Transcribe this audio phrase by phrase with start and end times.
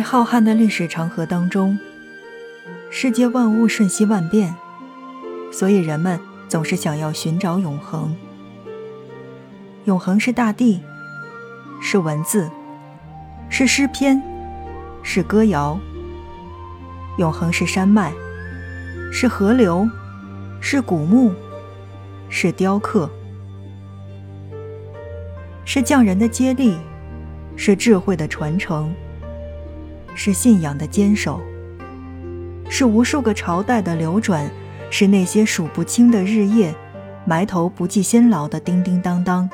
[0.00, 1.78] 在浩瀚的历史长河当中，
[2.90, 4.56] 世界万物瞬息万变，
[5.52, 8.16] 所以人们总是想要寻找永恒。
[9.84, 10.80] 永恒是大地，
[11.82, 12.50] 是文字，
[13.50, 14.22] 是诗篇，
[15.02, 15.78] 是歌谣。
[17.18, 18.10] 永恒是山脉，
[19.12, 19.86] 是河流，
[20.62, 21.34] 是古墓，
[22.30, 23.10] 是雕刻，
[25.66, 26.78] 是匠人的接力，
[27.54, 28.90] 是智慧的传承。
[30.14, 31.40] 是信仰的坚守，
[32.68, 34.50] 是无数个朝代的流转，
[34.90, 36.74] 是那些数不清的日夜，
[37.24, 39.48] 埋头不计辛劳的叮叮当当，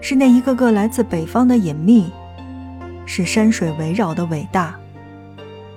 [0.00, 2.12] 是那一个个来自北方的隐秘，
[3.04, 4.78] 是山水围绕的伟大，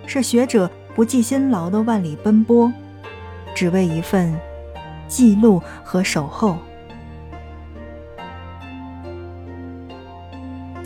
[0.06, 2.72] 是学者不计辛劳的万里奔波，
[3.56, 4.34] 只为一份
[5.08, 6.58] 记录和守候。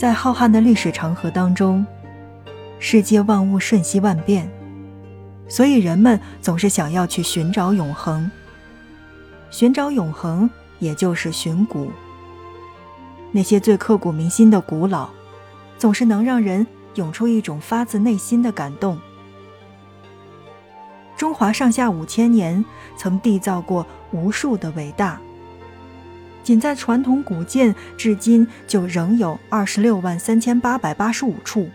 [0.02, 1.86] 在浩瀚的历史长河当中，
[2.80, 4.50] 世界万物瞬息万变，
[5.48, 8.32] 所以人们总是想要去寻找永恒。
[9.52, 11.92] 寻找永恒，也就是寻古。
[13.32, 15.08] 那些最刻骨铭心的古老，
[15.78, 19.00] 总是能让人涌出一种发自内心的感动。
[21.16, 22.66] 中华上下五千年，
[22.98, 25.22] 曾缔造过无数的伟大。
[26.44, 31.70] 仅在传统古建，至今就仍有二十六万三千八百八十五处，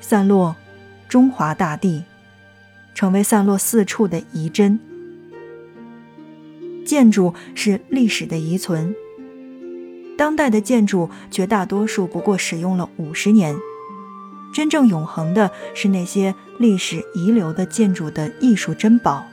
[0.00, 0.56] 散落
[1.08, 2.04] 中华大地，
[2.94, 4.78] 成为散落四处的遗珍。
[6.84, 8.94] 建筑是历史的遗存，
[10.16, 13.56] 当代的建筑绝大多数不过使用了五十年，
[14.52, 19.26] 真正永恒的是那些历史遗留的建筑的艺术珍宝。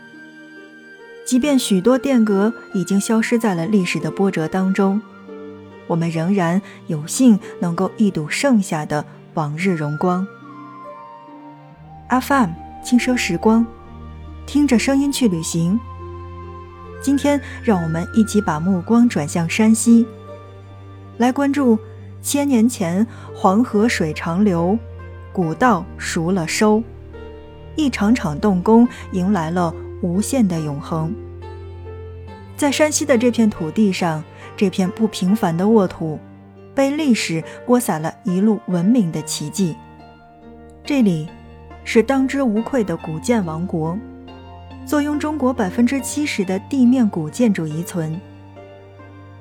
[1.30, 5.00] 即便许多殿阁已经消失在了历史的波折当中，
[5.86, 10.26] 我们仍然有幸能够一睹剩下的往日荣光。
[12.10, 12.50] FM
[12.84, 13.64] 轻奢时光，
[14.48, 15.80] 听着声音去旅行。
[17.00, 20.08] 今天，让我们一起把目光转向山西，
[21.20, 21.78] 来关注
[22.24, 24.80] 千年前黄河水长流，
[25.32, 26.82] 古道熟了收，
[27.76, 29.72] 一场场动工迎来了。
[30.02, 31.14] 无限的永恒，
[32.56, 34.24] 在山西的这片土地上，
[34.56, 36.20] 这片不平凡的沃土，
[36.74, 39.76] 被历史播撒了一路文明的奇迹。
[40.84, 41.28] 这里，
[41.84, 43.98] 是当之无愧的古建王国，
[44.86, 48.20] 坐拥中国百分之七十的地面古建筑遗存。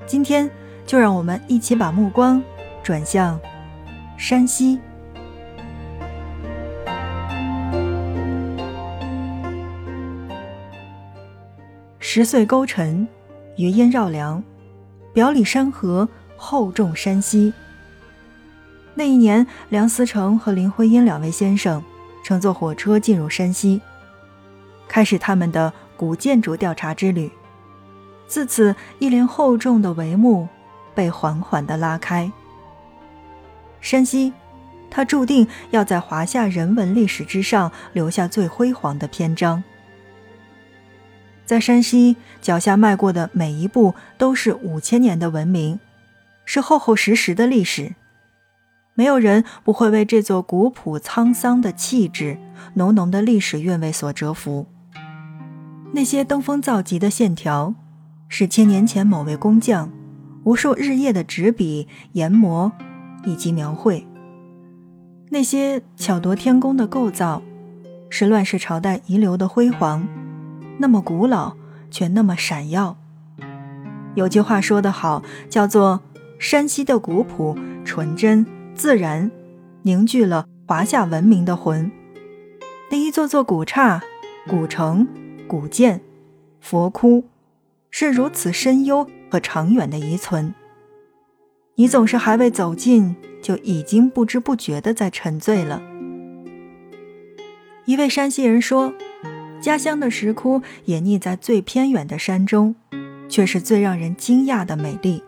[0.06, 0.50] 今天，
[0.84, 2.42] 就让我们一起把目光
[2.82, 3.38] 转向
[4.16, 4.80] 山西。
[12.10, 13.06] 十岁勾陈，
[13.58, 14.42] 余音绕梁，
[15.12, 16.08] 表里山河
[16.38, 17.52] 厚重山西。
[18.94, 21.84] 那一年，梁思成和林徽因两位先生
[22.24, 23.82] 乘坐火车进入山西，
[24.88, 27.30] 开始他们的古建筑调查之旅。
[28.26, 30.48] 自此，一帘厚重的帷幕
[30.94, 32.32] 被缓缓地拉开。
[33.82, 34.32] 山西，
[34.88, 39.62] 它注定要在华夏人文历史之上留下最辉煌的篇章。
[41.48, 45.80] 在山西脚下迈过的每一步，都是五千年的文明，
[46.44, 47.94] 是厚厚实实的历史。
[48.92, 52.36] 没有人不会为这座古朴沧桑的气质、
[52.74, 54.66] 浓浓的历史韵味所折服。
[55.94, 57.74] 那些登峰造极的线条，
[58.28, 59.90] 是千年前某位工匠
[60.44, 62.70] 无数日夜的执笔研磨
[63.24, 64.04] 以及描绘；
[65.30, 67.42] 那些巧夺天工的构造，
[68.10, 70.06] 是乱世朝代遗留的辉煌。
[70.80, 71.56] 那么古老，
[71.90, 72.96] 却那么闪耀。
[74.14, 76.00] 有句话说得好，叫做
[76.38, 79.30] “山西的古朴、纯真、自然，
[79.82, 81.90] 凝聚了华夏文明的魂”。
[82.90, 84.02] 那一座座古刹、
[84.48, 85.06] 古城、
[85.46, 86.00] 古建、
[86.60, 87.24] 佛窟，
[87.90, 90.54] 是如此深幽和长远的遗存。
[91.74, 95.82] 你总是还未走近，就已经不知不觉地在沉醉了。
[97.84, 98.94] 一位山西人说。
[99.60, 102.74] 家乡的石窟隐匿在最偏远的山中，
[103.28, 105.22] 却是最让人惊讶的美丽。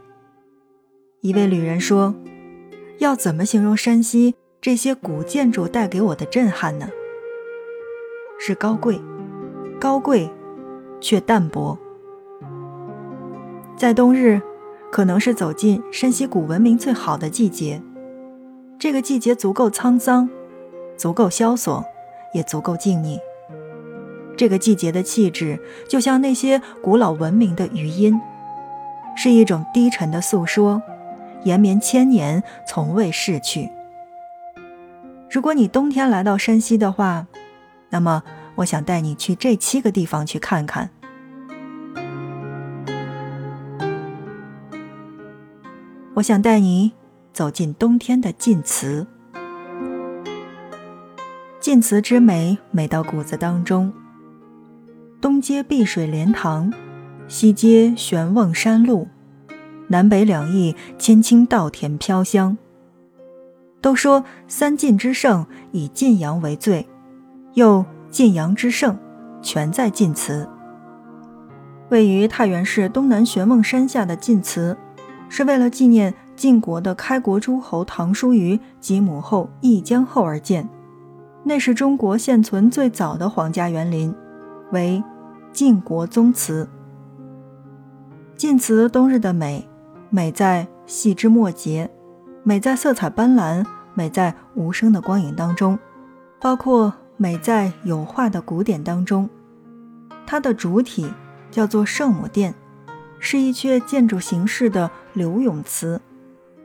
[1.20, 2.14] 一位旅人说
[2.98, 6.88] ：“要怎么形容山西这些古建筑带给我的震撼呢？
[8.38, 9.00] 是高贵，
[9.80, 10.30] 高贵，
[11.00, 11.76] 却淡泊。
[13.76, 14.40] 在冬日，
[14.92, 17.82] 可能是走进山西古文明最好的季节。
[18.78, 20.30] 这个季节足够沧桑，
[20.96, 21.84] 足够萧索，
[22.32, 23.18] 也足够静谧。”
[24.40, 28.19] 这个季节的气质，就像那些古老文明的余音，
[29.14, 30.82] 是一种低沉的诉说，
[31.44, 33.70] 延绵千年，从未逝去。
[35.31, 37.26] 如果你冬天来到山西的话，
[37.90, 38.22] 那么
[38.54, 40.88] 我想带你去这七个地方去看看。
[46.14, 46.92] 我想带你
[47.34, 49.06] 走进冬天的晋祠。
[51.60, 53.92] 晋祠之美，美到骨子当中。
[55.20, 56.72] 东接碧水莲塘，
[57.28, 59.06] 西接玄瓮山路，
[59.88, 62.56] 南北两翼，千顷稻田飘香。
[63.82, 66.88] 都说三晋之盛以晋阳为最，
[67.52, 68.99] 又晋阳之盛
[69.43, 70.49] 全在晋祠。
[71.90, 74.75] 位于太原市东南玄瓮山下的晋祠，
[75.28, 80.66] 是为了纪念晋国的开国诸侯唐叔虞及母后义姜后而建。
[81.44, 84.14] 那是中国现存最早的皇家园林，
[84.72, 85.02] 为
[85.52, 86.69] 晋国宗祠。
[88.37, 89.69] 晋祠冬日的美，
[90.08, 91.90] 美在细枝末节。
[92.43, 95.78] 美在色彩斑斓，美在无声的光影当中，
[96.40, 99.28] 包括美在有画的古典当中。
[100.26, 101.12] 它的主体
[101.50, 102.55] 叫做圣母殿，
[103.19, 106.00] 是一阙建筑形式的柳永词，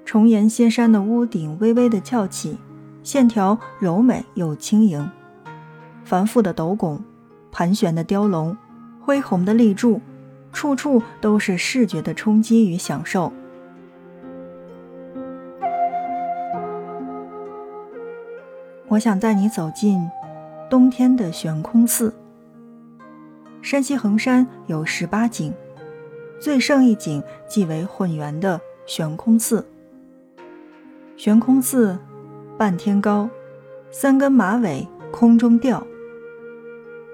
[0.05, 2.57] 重檐歇山的屋顶微微的翘起，
[3.03, 5.11] 线条柔美又轻盈。
[6.05, 7.03] 繁复的斗拱，
[7.57, 8.57] 盘旋的雕龙，
[8.99, 10.01] 恢宏的立柱，
[10.51, 13.31] 处处都是视觉的冲击与享受。
[18.89, 20.05] 我想带你走进
[20.69, 22.13] 冬天的悬空寺。
[23.61, 25.53] 山西横山有十八景，
[26.41, 29.65] 最胜一景即为混元的悬空寺。
[31.15, 31.97] 悬空寺
[32.57, 33.29] 半天高，
[33.91, 35.87] 三根马尾空中吊。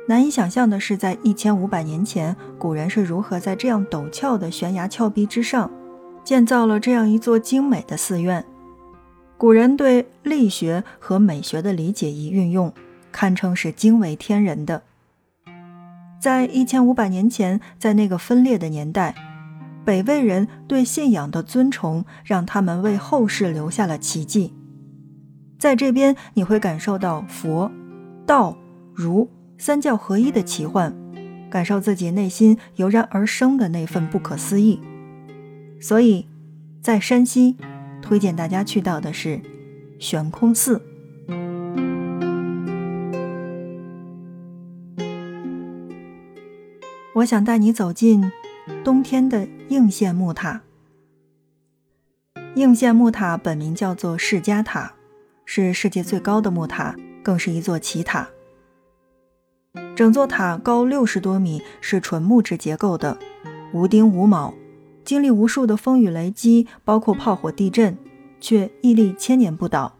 [0.07, 5.71] 难以想象的是，在一千五百年前，古人是如何在这样陡峭的悬崖峭壁之上，
[6.23, 8.43] 建造了这样一座精美的寺院。
[9.37, 12.73] 古人对力学和美学的理解与运用，
[13.11, 14.83] 堪称是惊为天人的。
[16.19, 19.15] 在一千五百年前，在那个分裂的年代，
[19.83, 24.53] 北魏人对信仰的尊崇，让他们为后世留下了奇迹。
[25.57, 27.71] 在这边，你会感受到佛、
[28.25, 28.55] 道、
[28.93, 29.27] 儒
[29.61, 30.91] 三教合一的奇幻，
[31.47, 34.81] 感受自己内心油然而生的那份不可思议。
[35.79, 36.27] 所以，
[36.81, 37.55] 在山西。
[38.01, 39.39] 推荐大家去到的是
[39.99, 40.81] 悬空寺。
[47.13, 48.31] 我想带你走进
[48.83, 50.61] 冬天的应县木塔。
[52.55, 54.95] 应县木塔本名叫做释迦塔，
[55.45, 58.27] 是世界最高的木塔，更是一座奇塔。
[59.95, 63.17] 整座塔高六十多米，是纯木质结构的，
[63.73, 64.53] 无钉无铆。
[65.05, 67.97] 经历无数的风雨雷击，包括炮火、地震，
[68.39, 69.93] 却屹立千年不倒。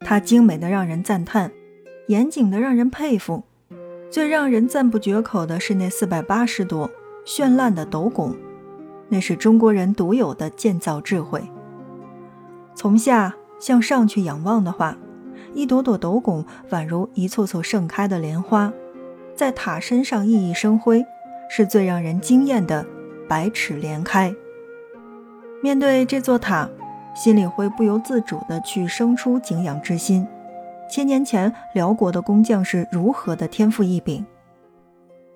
[0.00, 1.52] 它精美的让人赞叹，
[2.08, 3.44] 严谨的让人佩服。
[4.10, 6.90] 最让人赞不绝口的是那四百八十朵
[7.24, 8.34] 绚烂的斗拱，
[9.08, 11.42] 那是中国人独有的建造智慧。
[12.74, 14.96] 从下向上去仰望的话，
[15.54, 18.72] 一朵朵斗拱宛如一簇簇盛开的莲花，
[19.40, 21.02] 在塔身上熠熠生辉，
[21.48, 22.84] 是最让人惊艳的。
[23.26, 24.34] 百尺连开，
[25.62, 26.68] 面对这座塔，
[27.16, 30.28] 心里会不由自主地去生出敬仰之心。
[30.90, 34.26] 千年前，辽国的工匠是如何的天赋异禀？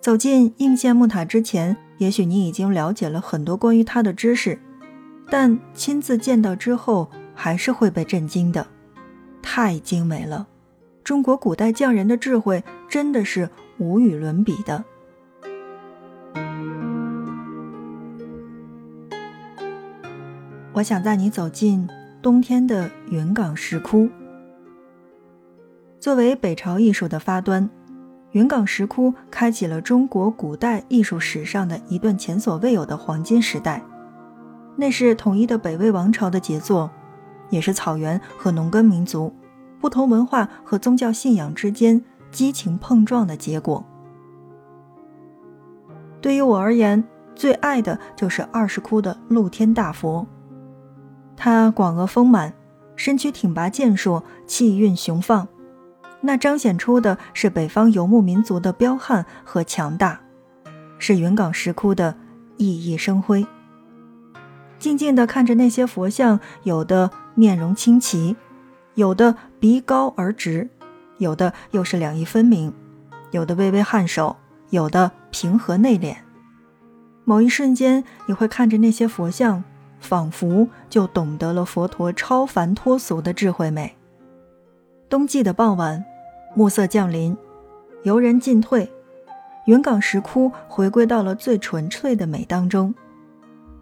[0.02, 4.58] 走进应县木塔之前，也许你已经了解了很多关于它的知识，
[5.30, 8.66] 但亲自见到之后，还是会被震惊的。
[9.40, 10.46] 太精美了，
[11.02, 14.84] 中国古代匠人的智慧真的是无与伦比的。
[20.72, 21.88] 我想带你走进
[22.20, 24.08] 冬天的云冈石窟。
[26.00, 27.70] 作为北朝艺术的发端，
[28.32, 33.82] 云冈石窟开启了中国古代艺术史上的一段前所未有的黄金时代。
[34.76, 36.90] 那是统一的北魏王朝的杰作，
[37.50, 39.32] 也是草原和农耕民族
[39.80, 42.02] 不同文化和宗教信仰之间
[42.34, 43.82] 激情碰撞的结果。
[46.20, 47.04] 对于我而言，
[47.36, 50.26] 最爱的就是二世窟的露天大佛。
[51.36, 52.52] 它广额丰满，
[52.96, 55.46] 身躯挺拔健硕，气韵雄放，
[56.22, 60.20] 那彰显出的是北方游牧民族的彪悍和强大，
[60.98, 62.16] 是云冈石窟的
[62.56, 63.46] 熠熠生辉。
[64.78, 68.36] 静静地看着那些佛像，有的面容清奇，
[68.94, 70.68] 有的鼻高而直，
[71.24, 72.72] 有的又是两翼分明，
[73.30, 74.36] 有的微微颔首，
[74.70, 76.14] 有的平和内敛。
[77.24, 79.64] 某一瞬间，你会看着那些佛像。
[80.00, 83.96] 仿佛就懂得了佛陀超凡脱俗的智慧美。
[85.08, 86.04] 冬季的傍晚，
[86.54, 87.34] 暮色降临，
[88.02, 88.92] 游人进退，
[89.64, 92.94] 云冈石窟回归到了最纯粹的美当中。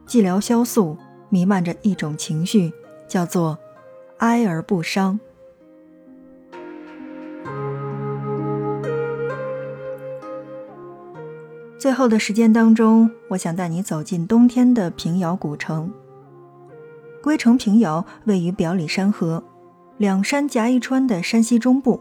[0.06, 0.96] 寂寥萧肃，
[1.28, 2.72] 弥漫着一种情绪，
[3.08, 3.58] 叫做
[4.18, 5.18] 哀而不伤。
[11.82, 15.92] 最后的时间当中，我想带你走进冬天的平遥古城。
[17.20, 19.42] 归城平遥位于表里山河，
[19.96, 22.00] 两山夹一川的山西中部。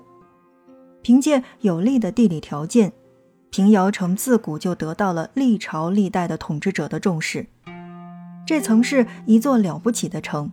[1.02, 2.94] 凭借有利的地理条件，
[3.50, 7.48] 平遥城自古就得到了历朝历代的统治者的重视。
[8.46, 10.52] 这曾是一座了不起的城，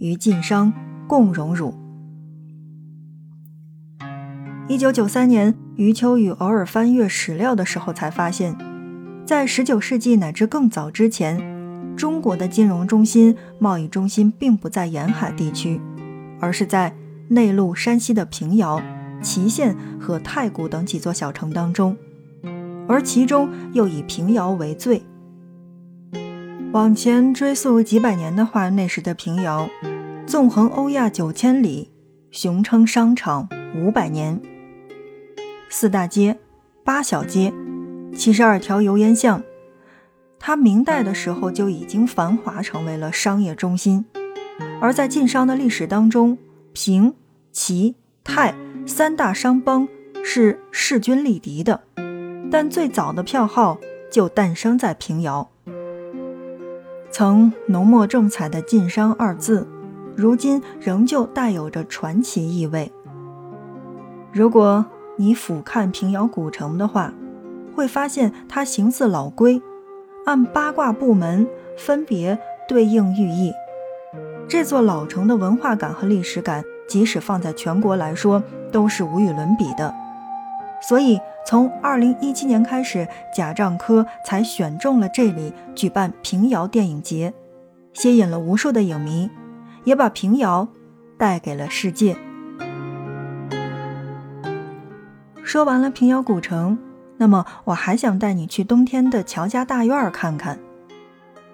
[0.00, 0.70] 与晋商
[1.08, 1.72] 共荣辱。
[4.68, 8.56] 一九九三年，余秋雨偶尔翻阅史料的时候，才发现，
[9.24, 11.40] 在十九世纪乃至更早之前，
[11.96, 15.80] 中国的金融中心、贸易中心并不在沿海地区，
[16.40, 16.92] 而是在
[17.28, 18.82] 内陆山西的平遥、
[19.22, 21.96] 祁县和太谷等几座小城当中，
[22.88, 25.00] 而其中又以平遥为最。
[26.72, 29.68] 往前追溯几百年的话，那时的平遥，
[30.26, 31.92] 纵横欧亚九千里，
[32.32, 34.40] 雄称商场五百年。
[35.68, 36.38] 四大街，
[36.84, 37.52] 八小街，
[38.14, 39.42] 七十二条油烟巷，
[40.38, 44.04] 它明代的时候就已经繁华，成为了商业中心。
[44.80, 46.38] 而在晋商的历史当中，
[46.72, 47.14] 平、
[47.52, 48.54] 齐、泰
[48.86, 49.86] 三大商帮
[50.24, 51.82] 是势均力敌的，
[52.50, 53.78] 但最早的票号
[54.10, 55.50] 就诞生在平遥。
[57.10, 59.66] 曾浓墨重彩的“晋商”二字，
[60.14, 62.92] 如今仍旧带有着传奇意味。
[64.32, 64.84] 如果
[65.16, 67.12] 你俯瞰平遥古城的话，
[67.74, 69.60] 会发现它形似老龟，
[70.26, 73.52] 按八卦部门分别对应寓意。
[74.48, 79.94] 这座老城的文化感和历史感，即使放在全国来说，都是无与伦比的。
[80.80, 87.32] 所以，从二零一七年开始，贾樟柯才选中了这里举办平遥电影节，
[87.94, 89.30] 吸引了无数的影迷，
[89.84, 90.68] 也把平遥
[91.16, 92.16] 带给了世界。
[95.56, 96.76] 说完了平遥古城，
[97.16, 100.58] 那么我还想带你去冬天的乔家大院看看，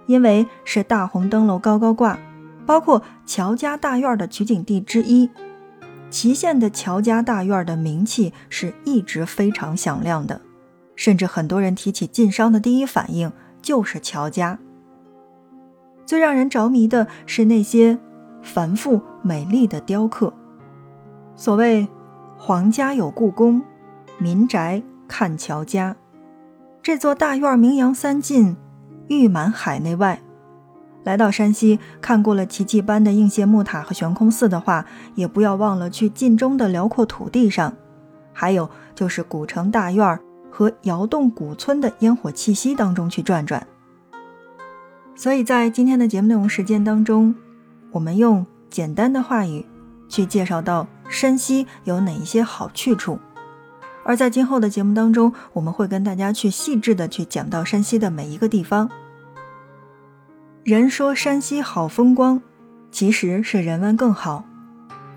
[0.07, 2.19] 因为是大红灯笼高高挂，
[2.67, 5.31] 包括乔家大院的取景地之一。
[6.11, 10.41] 祁县的乔家大院的名气是一直非常响亮的，
[10.97, 13.31] 甚至很多人提起晋商的第一反应
[13.63, 14.59] 就是乔家。
[16.05, 17.97] 最让人着迷的是那些
[18.43, 20.35] 繁复美丽的雕刻，
[21.37, 21.87] 所谓
[22.37, 23.63] “皇家有故宫”。
[24.23, 25.97] 民宅看乔家，
[26.81, 28.57] 这座大院名扬三晋，
[29.09, 30.23] 誉满海内外。
[31.03, 34.87] 来到山西看过了奇迹般的应县木塔和悬空寺的话，
[35.17, 37.75] 也不要忘了去晋中的辽阔土地上，
[38.33, 40.21] 还有就是古城大院
[40.53, 43.67] 和窑洞古村的烟火气息当中去转转。
[45.17, 47.35] 所以在今天的节目内容时间当中，
[47.91, 49.67] 我们用简单的话语
[50.09, 53.19] 去介绍到山西有哪一些好去处。
[54.05, 58.91] 而在今后的节目当中，我们会跟大家去细致的去讲到山西的每一个地方。
[60.65, 62.41] 人说山西好风光，
[62.91, 64.45] 其实是人文更好。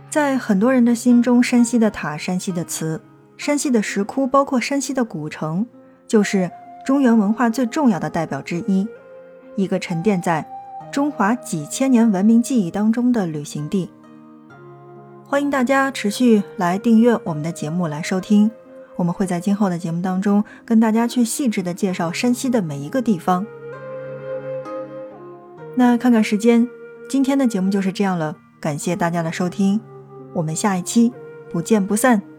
[0.10, 3.01] 在很多人的心中，山西的塔、山西的祠、
[3.38, 5.65] 山西的石窟，包括山西的古城，
[6.08, 6.50] 就是
[6.86, 8.88] 中原文化最重要的代表之一，
[9.56, 10.48] 一个沉淀在
[10.92, 13.89] 中华几千年文明记忆当中的旅行地。
[15.27, 18.50] 欢迎大家持续来订阅我们的节目，来收听。
[18.96, 23.46] 我们会在今后的节目当中跟大家去细致的介绍山西的每一个地方。
[25.75, 26.68] 那看看时间，
[27.10, 29.82] 今天的节目就是这样了，感谢大家的收听，
[30.34, 31.12] 我们下一期
[31.52, 32.35] 不见不散。